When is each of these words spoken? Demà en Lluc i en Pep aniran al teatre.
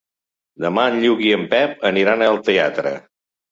Demà 0.65 0.85
en 0.91 0.97
Lluc 1.03 1.21
i 1.27 1.29
en 1.37 1.45
Pep 1.53 1.87
aniran 1.93 2.27
al 2.31 2.43
teatre. 2.51 2.97